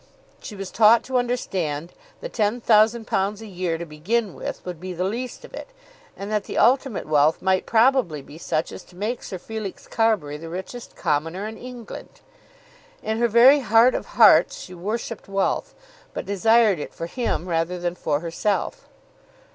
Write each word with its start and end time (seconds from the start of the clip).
She 0.41 0.55
was 0.55 0.71
taught 0.71 1.03
to 1.03 1.17
understand 1.19 1.93
that 2.21 2.33
£10,000 2.33 3.39
a 3.41 3.45
year, 3.45 3.77
to 3.77 3.85
begin 3.85 4.33
with, 4.33 4.65
would 4.65 4.79
be 4.79 4.93
the 4.93 5.03
least 5.03 5.45
of 5.45 5.53
it; 5.53 5.67
and 6.17 6.31
that 6.31 6.45
the 6.45 6.57
ultimate 6.57 7.05
wealth 7.05 7.39
might 7.39 7.67
probably 7.67 8.23
be 8.23 8.39
such 8.39 8.71
as 8.71 8.81
to 8.85 8.95
make 8.95 9.21
Sir 9.21 9.37
Felix 9.37 9.87
Carbury 9.87 10.37
the 10.37 10.49
richest 10.49 10.95
commoner 10.95 11.47
in 11.47 11.55
England. 11.55 12.21
In 13.03 13.19
her 13.19 13.27
very 13.27 13.59
heart 13.59 13.93
of 13.93 14.07
hearts 14.17 14.59
she 14.59 14.73
worshipped 14.73 15.27
wealth, 15.27 15.75
but 16.15 16.25
desired 16.25 16.79
it 16.79 16.95
for 16.95 17.05
him 17.05 17.47
rather 17.47 17.77
than 17.77 17.93
for 17.93 18.21
herself. 18.21 18.89